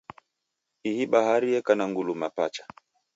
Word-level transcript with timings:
Ihi 0.89 1.03
bahari 1.11 1.47
yeka 1.53 1.73
na 1.75 1.85
nguluma 1.89 2.27
pacha. 2.37 2.63